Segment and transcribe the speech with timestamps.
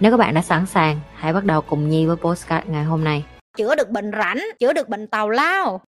[0.00, 3.04] Nếu các bạn đã sẵn sàng, hãy bắt đầu cùng Nhi với postcard ngày hôm
[3.04, 3.24] nay.
[3.56, 5.80] chữa được bệnh rảnh chữa được bệnh tào lao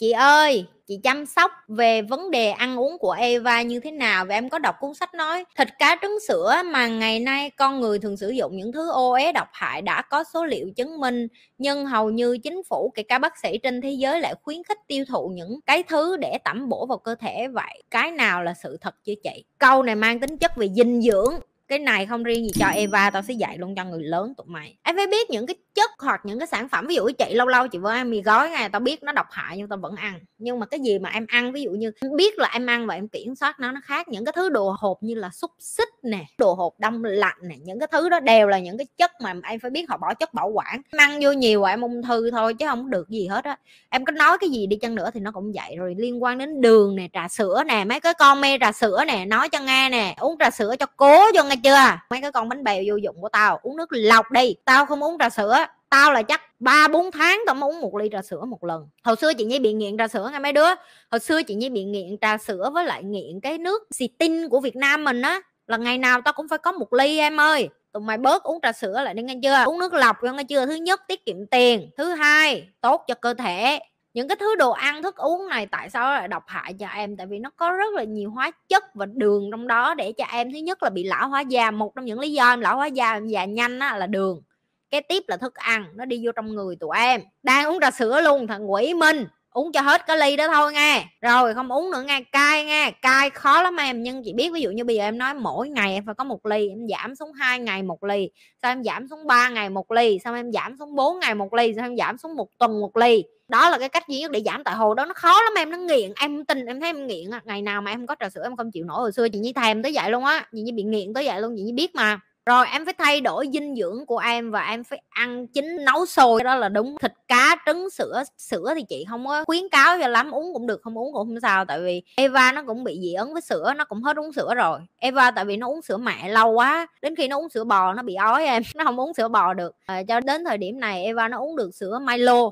[0.00, 4.24] chị ơi, chị chăm sóc về vấn đề ăn uống của Eva như thế nào?
[4.24, 7.80] Và em có đọc cuốn sách nói, thịt cá trứng sữa mà ngày nay con
[7.80, 11.00] người thường sử dụng những thứ ô uế độc hại đã có số liệu chứng
[11.00, 11.28] minh,
[11.58, 14.78] nhưng hầu như chính phủ, kể cả bác sĩ trên thế giới lại khuyến khích
[14.86, 17.48] tiêu thụ những cái thứ để tẩm bổ vào cơ thể.
[17.48, 19.44] Vậy cái nào là sự thật chứ chị?
[19.58, 21.34] Câu này mang tính chất về dinh dưỡng
[21.70, 24.46] cái này không riêng gì cho Eva, tao sẽ dạy luôn cho người lớn tụi
[24.48, 24.76] mày.
[24.82, 27.46] Em phải biết những cái chất hoặc những cái sản phẩm, ví dụ chị, lâu
[27.46, 29.96] lâu chị vừa ăn mì gói ngay tao biết nó độc hại nhưng tao vẫn
[29.96, 30.20] ăn.
[30.38, 32.94] Nhưng mà cái gì mà em ăn, ví dụ như biết là em ăn và
[32.94, 34.08] em kiểm soát nó nó khác.
[34.08, 37.54] Những cái thứ đồ hộp như là xúc xích nè, đồ hộp đông lạnh nè,
[37.64, 40.14] những cái thứ đó đều là những cái chất mà em phải biết họ bỏ
[40.14, 40.82] chất bảo quản.
[40.92, 43.56] Em ăn vô nhiều em ung thư thôi chứ không được gì hết á.
[43.90, 45.76] Em có nói cái gì đi chăng nữa thì nó cũng vậy.
[45.78, 49.04] Rồi liên quan đến đường nè, trà sữa nè, mấy cái con mê trà sữa
[49.06, 51.98] nè, nói cho nghe nè, uống trà sữa cho cố cho nghe chưa?
[52.10, 54.54] Mấy cái con bánh bèo vô dụng của tao, uống nước lọc đi.
[54.64, 55.56] Tao không uống trà sữa.
[55.88, 58.88] Tao là chắc ba, bốn tháng tao mới uống một ly trà sữa một lần.
[59.02, 60.68] Hồi xưa chị nhi bị nghiện trà sữa nghe mấy đứa.
[61.10, 64.48] Hồi xưa chị nhi bị nghiện trà sữa với lại nghiện cái nước xì tin
[64.48, 65.40] của việt nam mình á.
[65.66, 67.68] Là ngày nào tao cũng phải có một ly, em ơi.
[67.92, 69.64] Tụi mày bớt uống trà sữa lại đi nghe chưa?
[69.64, 70.66] Uống nước lọc nghe chưa?
[70.66, 71.90] Thứ nhất, tiết kiệm tiền.
[71.96, 73.78] Thứ hai, tốt cho cơ thể
[74.14, 77.16] những cái thứ đồ ăn thức uống này tại sao lại độc hại cho em?
[77.16, 80.24] Tại vì nó có rất là nhiều hóa chất và đường trong đó để cho
[80.24, 82.76] em thứ nhất là bị lão hóa da một trong những lý do em lão
[82.76, 84.42] hóa da em già nhanh á, là đường
[84.90, 87.20] cái tiếp là thức ăn nó đi vô trong người tụi em.
[87.42, 90.72] Đang uống trà sữa luôn thằng quỷ minh uống cho hết cái ly đó thôi
[90.72, 91.04] nghe.
[91.20, 92.20] Rồi, không uống nữa nghe.
[92.32, 92.90] Cai nghe.
[92.90, 94.02] Cai khó lắm em.
[94.02, 96.24] Nhưng chị biết, ví dụ như bây giờ em nói mỗi ngày em phải có
[96.24, 98.30] một ly, em giảm xuống hai ngày một ly
[98.62, 101.54] sao em giảm xuống 3 ngày một ly sao em giảm xuống 4 ngày một
[101.54, 103.24] ly sao em giảm xuống một tuần một ly.
[103.48, 105.04] Đó là cái cách duy nhất để giảm tại hồ đó.
[105.04, 106.12] Nó khó lắm em, nó nghiện.
[106.20, 108.70] Em tin, em thấy em nghiện ngày nào mà em có trà sữa, em không
[108.70, 108.96] chịu nổi.
[109.00, 110.46] Hồi xưa chị nhi thèm tới vậy luôn á.
[110.52, 111.54] Chị nhi bị nghiện tới vậy luôn.
[111.56, 114.84] Chị nhi biết mà rồi em phải thay đổi dinh dưỡng của em và em
[114.84, 116.96] phải ăn chín nấu sôi đó là đúng.
[117.02, 120.30] Thịt cá trứng sữa sữa thì chị không có khuyến cáo cho lắm.
[120.30, 121.64] Uống cũng được không uống cũng không sao.
[121.64, 124.54] Tại vì Eva nó cũng bị dị ứng với sữa nó cũng hết uống sữa
[124.56, 124.80] rồi.
[124.98, 127.92] Eva tại vì nó uống sữa mẹ lâu quá đến khi nó uống sữa bò
[127.92, 128.62] nó bị ói em.
[128.74, 129.76] Nó không uống sữa bò được.
[129.86, 132.50] À, cho đến thời điểm này Eva nó uống được sữa Milo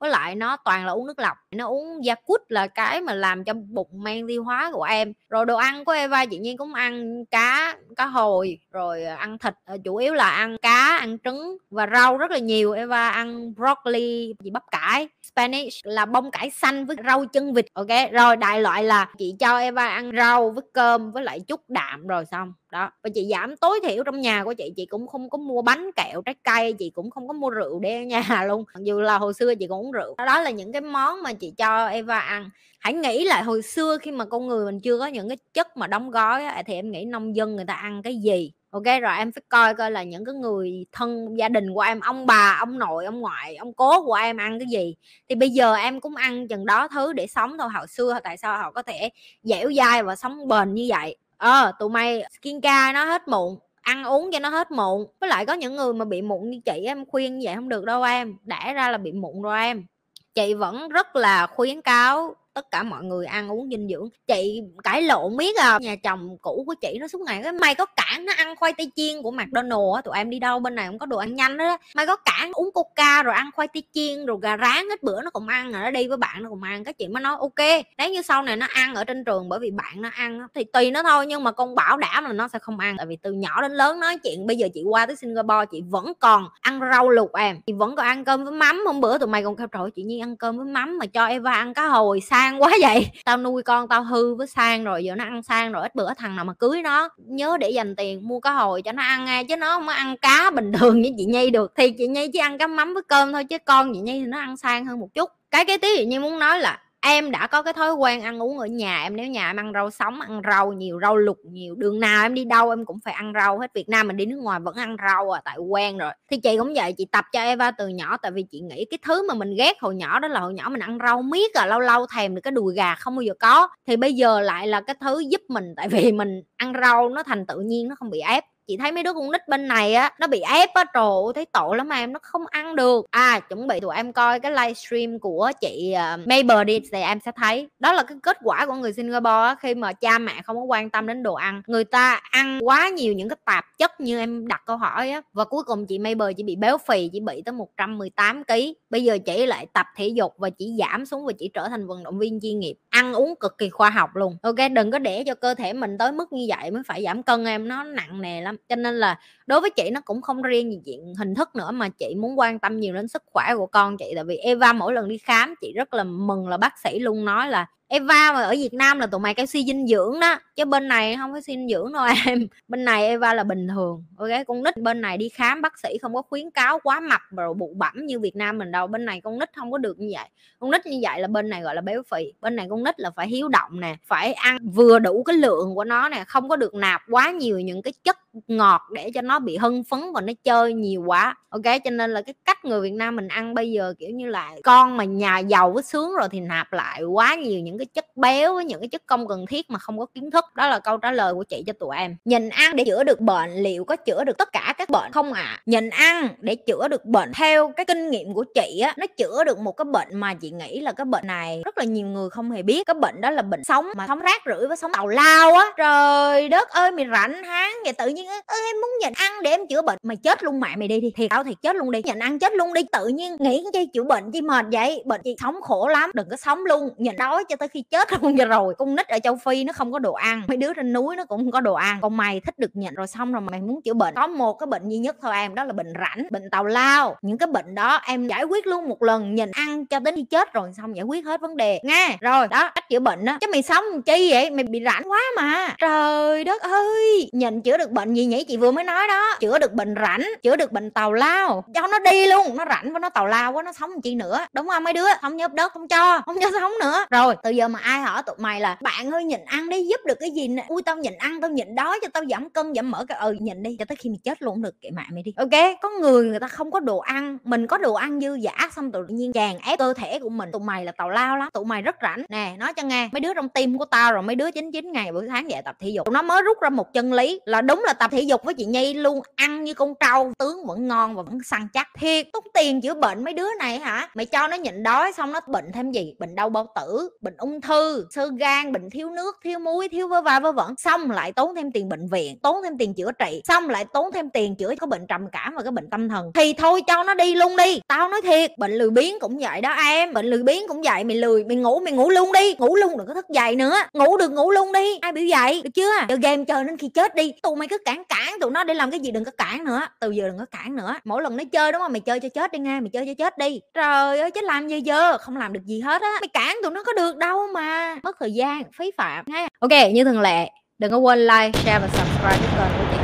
[0.00, 1.36] với lại nó toàn là uống nước lọc.
[1.50, 5.12] Nó uống Yakult là cái mà làm cho bụng men tiêu hóa của em.
[5.28, 9.54] Rồi đồ ăn của Eva chị nhiên cũng ăn cá cá hồi, rồi ăn thịt
[9.64, 12.72] ờ, chủ yếu là ăn cá, ăn trứng và rau rất là nhiều.
[12.72, 15.08] Eva ăn broccoli gì bắp cải.
[15.22, 18.12] Spanish là bông cải xanh với rau chân vịt, ok?
[18.12, 22.06] Rồi đại loại là chị cho Eva ăn rau với cơm với lại chút đạm
[22.06, 25.30] rồi xong đó, và chị giảm tối thiểu trong nhà của chị chị cũng không
[25.30, 28.44] có mua bánh kẹo, trái cây, chị cũng không có mua rượu để ở nhà
[28.48, 28.64] luôn.
[28.74, 30.14] Mặc dù là hồi xưa chị cũng uống rượu.
[30.18, 32.50] Đó là những cái món mà chị cho Eva ăn.
[32.80, 35.76] Hãy nghĩ lại hồi xưa khi mà con người mình chưa có những cái chất
[35.76, 38.52] mà đóng gói thì em nghĩ nông dân người ta ăn cái gì?
[38.70, 42.00] Ok, rồi em phải coi coi là những cái người thân gia đình của em,
[42.00, 44.94] ông bà, ông nội, ông ngoại, ông cố của em ăn cái gì?
[45.28, 47.68] Thì bây giờ em cũng ăn chừng đó thứ để sống thôi.
[47.74, 49.10] Hồi xưa, tại sao họ có thể
[49.42, 51.16] dẻo dai và sống bền như vậy?
[51.40, 55.06] Ờ tụi mày skin care nó hết mụn, ăn uống cho nó hết mụn.
[55.20, 57.68] Với lại có những người mà bị mụn như chị em khuyên như vậy không
[57.68, 58.36] được đâu em.
[58.42, 59.86] Đã ra là bị mụn rồi em.
[60.34, 64.08] Chị vẫn rất là khuyến cáo tất cả mọi người ăn uống dinh dưỡng.
[64.26, 67.74] Chị cãi lộn biết à nhà chồng cũ của chị nó suốt ngày cái mày
[67.74, 70.74] có cản nó ăn khoai tây chiên của mcdonald á, tụi em đi đâu, bên
[70.74, 71.78] này không có đồ ăn nhanh đó.
[71.94, 75.22] Mày có cản uống coca rồi ăn khoai tây chiên rồi gà rán hết bữa
[75.22, 76.84] nó cũng ăn rồi nó đi với bạn nó cũng ăn.
[76.84, 79.58] Cái chuyện mới nói, ok, nếu như sau này nó ăn ở trên trường bởi
[79.58, 82.48] vì bạn nó ăn thì tùy nó thôi, nhưng mà con bảo đảm là nó
[82.48, 82.94] sẽ không ăn.
[82.96, 85.82] Tại vì từ nhỏ đến lớn nói chuyện, bây giờ chị qua tới singapore chị
[85.90, 87.60] vẫn còn ăn rau luộc em.
[87.66, 88.82] Chị vẫn còn ăn cơm với mắm.
[88.86, 91.26] Hôm bữa tụi mày còn kêu, trời chị Nhi ăn cơm với mắm mà cho
[91.26, 93.10] eva ăn cá hồi sao sang quá vậy?
[93.24, 96.14] Tao nuôi con tao hư với sang rồi, giờ nó ăn sang rồi, ít bữa
[96.14, 99.24] thằng nào mà cưới nó, nhớ để dành tiền mua cá hồi cho nó ăn
[99.24, 101.72] ngay chứ nó không có ăn cá bình thường như chị nhi được.
[101.76, 104.26] Thì chị nhi chỉ ăn cá mắm với cơm thôi, chứ con chị nhi thì
[104.26, 105.30] nó ăn sang hơn một chút.
[105.50, 108.42] Cái cái tí chị nhi muốn nói là em đã có cái thói quen ăn
[108.42, 111.38] uống ở nhà, em nếu nhà em ăn rau sống, ăn rau nhiều, rau lục
[111.44, 113.70] nhiều, đường nào em đi đâu em cũng phải ăn rau hết.
[113.74, 116.12] Việt nam mình đi nước ngoài vẫn ăn rau à tại quen rồi.
[116.30, 118.98] Thì chị cũng vậy, chị tập cho eva từ nhỏ, tại vì chị nghĩ cái
[119.06, 121.66] thứ mà mình ghét hồi nhỏ đó là hồi nhỏ mình ăn rau miết à
[121.66, 123.68] lâu lâu thèm được cái đùi gà không bao giờ có.
[123.86, 127.22] Thì bây giờ lại là cái thứ giúp mình, tại vì mình ăn rau nó
[127.22, 129.94] thành tự nhiên, nó không bị ép chị thấy mấy đứa con nít bên này
[129.94, 133.06] á nó bị ép á trời thấy tội lắm mà em nó không ăn được.
[133.10, 137.20] À chuẩn bị tụi em coi cái livestream của chị uh, Mabel đi thì em
[137.24, 137.68] sẽ thấy.
[137.78, 140.62] Đó là cái kết quả của người Singapore á, khi mà cha mẹ không có
[140.62, 141.62] quan tâm đến đồ ăn.
[141.66, 145.22] Người ta ăn quá nhiều những cái tạp chất như em đặt câu hỏi á
[145.32, 148.52] và cuối cùng chị Mabel chỉ bị béo phì chỉ bị tới 118 kg
[148.90, 151.86] bây giờ chị lại tập thể dục và chỉ giảm xuống và chỉ trở thành
[151.86, 152.74] vận động viên chuyên nghiệp.
[152.88, 154.36] Ăn uống cực kỳ khoa học luôn.
[154.42, 157.22] Ok đừng có để cho cơ thể mình tới mức như vậy mới phải giảm
[157.22, 159.16] cân em nó nặng nề lắm cho nên là
[159.50, 162.38] đối với chị nó cũng không riêng gì chuyện hình thức nữa mà chị muốn
[162.38, 164.12] quan tâm nhiều đến sức khỏe của con chị.
[164.14, 167.24] Tại vì Eva mỗi lần đi khám, chị rất là mừng là bác sĩ luôn
[167.24, 170.38] nói là Eva mà ở Việt Nam là tụi mày cái suy dinh dưỡng đó,
[170.56, 172.46] chứ bên này không có suy dinh dưỡng đâu em.
[172.68, 174.28] Bên này Eva là bình thường, ok?
[174.46, 177.54] Con nít bên này đi khám, bác sĩ không có khuyến cáo quá mập rồi
[177.54, 178.86] bụ bẩm như Việt Nam mình đâu.
[178.86, 180.28] Bên này con nít không có được như vậy.
[180.58, 182.32] Con nít như vậy là bên này gọi là béo phì.
[182.40, 185.74] Bên này con nít là phải hiếu động nè, phải ăn vừa đủ cái lượng
[185.74, 188.18] của nó nè, không có được nạp quá nhiều những cái chất
[188.48, 191.36] ngọt để cho nó bị hưng phấn và nó chơi nhiều quá.
[191.48, 194.26] Ok, cho nên là cái cách người Việt Nam mình ăn bây giờ, kiểu như
[194.26, 197.86] là, con mà nhà giàu với sướng rồi thì nạp lại quá nhiều những cái
[197.86, 200.44] chất béo với những cái chất công cần thiết mà không có kiến thức.
[200.54, 202.16] Đó là câu trả lời của chị cho tụi em.
[202.24, 205.32] Nhìn ăn để chữa được bệnh, liệu có chữa được tất cả các bệnh không
[205.32, 205.42] ạ?
[205.42, 205.62] À?
[205.66, 209.44] nhìn ăn để chữa được bệnh, theo cái kinh nghiệm của chị á, nó chữa
[209.44, 212.30] được một cái bệnh mà chị nghĩ là cái bệnh này rất là nhiều người
[212.30, 212.86] không hề biết.
[212.86, 215.66] Cái bệnh đó là bệnh sống mà sống rác rưởi với sống tàu lao á.
[215.76, 219.50] Trời đất ơi, mày rảnh háng vậy, tự nhiên ơi em muốn nhìn ăn để
[219.50, 221.90] em chữa bệnh mày chết luôn mẹ mày đi thì thiệt tao thiệt chết luôn
[221.90, 222.02] đi.
[222.04, 222.82] Nhìn ăn chết luôn đi.
[222.92, 225.02] Tự nhiên nghĩ cái chi chữa bệnh chi mệt vậy.
[225.06, 226.10] Bệnh chị sống khổ lắm.
[226.14, 226.90] Đừng có sống luôn.
[226.96, 228.36] Nhìn đói cho tới khi chết luôn.
[228.38, 230.42] Cho rồi, con nít ở châu phi nó không có đồ ăn.
[230.48, 231.98] Mấy đứa trên núi nó cũng không có đồ ăn.
[232.02, 234.14] Còn mày thích được nhịn rồi xong rồi mày muốn chữa bệnh.
[234.14, 237.16] Có một cái bệnh duy nhất thôi em, đó là bệnh rảnh bệnh tàu lao.
[237.22, 239.34] Những cái bệnh đó em giải quyết luôn một lần.
[239.34, 241.80] Nhìn ăn cho đến khi chết rồi xong giải quyết hết vấn đề.
[241.82, 242.16] Nghe?
[242.20, 244.50] Rồi, đó, cách chữa bệnh đó chứ mày sống chi vậy?
[244.50, 245.74] Mày bị rảnh quá mà.
[245.78, 247.30] Trời đất ơi!
[247.32, 248.44] Nhìn chữa được bệnh gì nhỉ?
[248.44, 251.64] Chị vừa mới nói đó chữa được bệnh rảnh chữa được bệnh tàu lao.
[251.74, 254.38] Cho nó đi luôn, nó rảnh với nó tàu lao quá, nó sống chi nữa.
[254.52, 255.06] Đúng không mấy đứa?
[255.20, 257.04] Không nhớp đất, không cho không cho sống nữa.
[257.10, 260.00] Rồi, từ giờ mà ai hỏi tụi mày là, bạn ơi, nhịn ăn đi, giúp
[260.06, 260.64] được cái gì nè?
[260.68, 263.36] Ui, tao nhịn ăn, tao nhịn đói cho tao giảm cân, giảm mỡ cái ừ
[263.40, 264.74] nhịn đi, cho tới khi mày chết luôn được.
[264.80, 265.32] Kệ mẹ mày đi.
[265.36, 267.38] Ok, có người người ta không có đồ ăn.
[267.44, 270.52] Mình có đồ ăn dư giả, xong tự nhiên chàng ép cơ thể của mình.
[270.52, 272.24] Tụi mày là tàu lao lắm, tụi mày rất rảnh.
[272.28, 275.12] Nè, nói cho nghe, mấy đứa trong tim của tao rồi, mấy đứa 99 ngày
[275.12, 276.08] buổi sáng dậy tập thể dục.
[276.10, 278.64] Nó mới rút ra một chân lý là đúng là tập thể dục với chị
[278.64, 281.88] nhi luôn ăn như con trâu, tướng vẫn ngon và vẫn săn chắc.
[281.98, 284.08] Thiệt, tốn tiền chữa bệnh mấy đứa này hả?
[284.14, 286.14] Mày cho nó nhịn đói xong nó bệnh thêm gì?
[286.18, 290.08] Bệnh đau bao tử, bệnh ung thư, sơ gan, bệnh thiếu nước, thiếu muối, thiếu
[290.08, 290.74] vớ va, vớ vẩn.
[290.78, 293.42] Xong lại tốn thêm tiền bệnh viện, tốn thêm tiền chữa trị.
[293.44, 296.30] Xong lại tốn thêm tiền chữa có bệnh trầm cảm và cái bệnh tâm thần.
[296.34, 297.80] Thì thôi cho nó đi luôn đi.
[297.88, 300.12] Tao nói thiệt, bệnh lười biếng cũng vậy đó em.
[300.12, 302.54] Bệnh lười biếng cũng vậy, mày lười, mày ngủ mày ngủ luôn đi.
[302.58, 303.76] Ngủ luôn đừng có thức dậy nữa.
[303.92, 304.98] Ngủ được ngủ luôn đi.
[305.00, 305.90] Ai biểu vậy được chưa?
[306.08, 307.32] Chơi game chơi đến khi chết đi.
[307.42, 309.80] Tụi mày cứ cản cản tụi nó để làm cái gì đừng có cản nữa,
[310.00, 310.94] từ giờ đừng có cản nữa.
[311.04, 311.92] Mỗi lần nó chơi, đúng không?
[311.92, 313.60] Mày chơi cho chết đi nghe mày chơi cho chết đi.
[313.74, 315.18] Trời ơi chứ làm gì giờ?
[315.18, 316.08] Không làm được gì hết á.
[316.20, 317.96] Mày cản tụi nó có được đâu mà.
[318.02, 321.78] Mất thời gian, phí phạm nghe ok, như thường lệ, đừng có quên like, share
[321.78, 322.99] và subscribe cho kênh của chị